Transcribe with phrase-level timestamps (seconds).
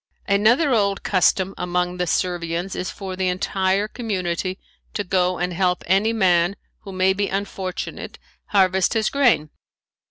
[0.27, 4.57] Another old custom among the Servians is for the entire community
[4.95, 8.17] to go and help any man, who may be unfortunate,
[8.47, 9.51] harvest his grain.